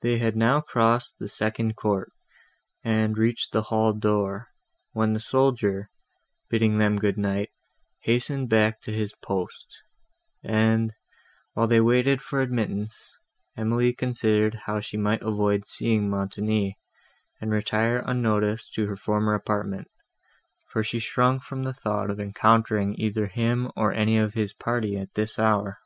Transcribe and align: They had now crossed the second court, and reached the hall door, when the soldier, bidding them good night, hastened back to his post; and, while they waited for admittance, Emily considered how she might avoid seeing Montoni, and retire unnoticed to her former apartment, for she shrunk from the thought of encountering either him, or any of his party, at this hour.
They 0.00 0.16
had 0.16 0.34
now 0.34 0.62
crossed 0.62 1.16
the 1.18 1.28
second 1.28 1.76
court, 1.76 2.10
and 2.82 3.18
reached 3.18 3.52
the 3.52 3.64
hall 3.64 3.92
door, 3.92 4.48
when 4.92 5.12
the 5.12 5.20
soldier, 5.20 5.90
bidding 6.48 6.78
them 6.78 6.96
good 6.96 7.18
night, 7.18 7.50
hastened 8.04 8.48
back 8.48 8.80
to 8.80 8.92
his 8.94 9.12
post; 9.22 9.66
and, 10.42 10.94
while 11.52 11.66
they 11.66 11.82
waited 11.82 12.22
for 12.22 12.40
admittance, 12.40 13.14
Emily 13.58 13.92
considered 13.92 14.54
how 14.64 14.80
she 14.80 14.96
might 14.96 15.20
avoid 15.20 15.66
seeing 15.66 16.08
Montoni, 16.08 16.78
and 17.42 17.50
retire 17.50 18.02
unnoticed 18.06 18.72
to 18.76 18.86
her 18.86 18.96
former 18.96 19.34
apartment, 19.34 19.88
for 20.70 20.82
she 20.82 20.98
shrunk 20.98 21.42
from 21.42 21.64
the 21.64 21.74
thought 21.74 22.08
of 22.08 22.18
encountering 22.20 22.98
either 22.98 23.26
him, 23.26 23.70
or 23.76 23.92
any 23.92 24.16
of 24.16 24.32
his 24.32 24.54
party, 24.54 24.96
at 24.96 25.12
this 25.12 25.38
hour. 25.38 25.78